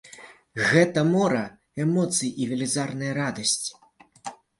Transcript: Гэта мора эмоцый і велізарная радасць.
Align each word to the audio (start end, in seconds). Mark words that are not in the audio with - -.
Гэта 0.69 0.99
мора 1.09 1.43
эмоцый 1.85 2.31
і 2.45 2.47
велізарная 2.53 3.13
радасць. 3.21 3.67